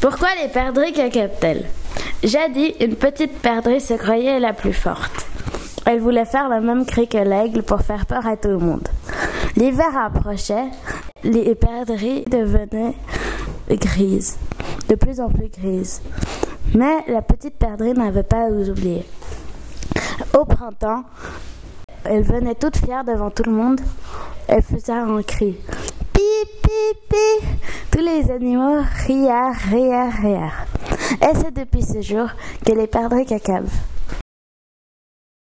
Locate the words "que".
7.06-7.18, 32.66-32.72